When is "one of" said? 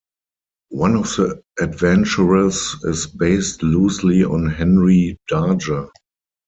0.69-1.03